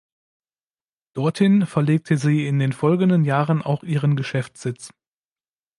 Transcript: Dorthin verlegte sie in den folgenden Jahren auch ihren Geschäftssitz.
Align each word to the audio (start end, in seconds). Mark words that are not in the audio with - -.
Dorthin 1.13 1.67
verlegte 1.67 2.17
sie 2.17 2.47
in 2.47 2.57
den 2.57 2.73
folgenden 2.73 3.23
Jahren 3.23 3.61
auch 3.61 3.83
ihren 3.83 4.15
Geschäftssitz. 4.15 4.91